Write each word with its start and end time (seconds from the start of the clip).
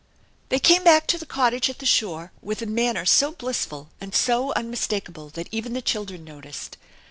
They 0.49 0.57
came 0.57 0.83
back 0.83 1.05
to 1.05 1.19
the 1.19 1.27
cottage 1.27 1.69
at 1.69 1.77
the 1.77 1.85
shore 1.85 2.31
with 2.41 2.63
a 2.63 2.65
manner 2.65 3.05
so 3.05 3.33
blissful 3.33 3.89
and 4.01 4.15
so 4.15 4.51
unmistakable 4.53 5.29
that 5.35 5.47
even 5.51 5.73
the 5.73 5.81
children 5.83 6.23
noticed. 6.23 6.75